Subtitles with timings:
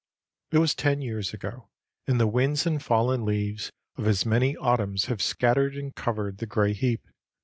[0.49, 1.69] It was ten years ago,
[2.07, 6.47] and the winds and fallen leaves of as many autumns have scattered and covered the
[6.47, 7.05] gray heap.